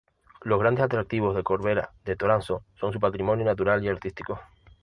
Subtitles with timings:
[0.41, 4.39] Los grandes atractivos de Corvera de Toranzo son su patrimonio natural y artístico.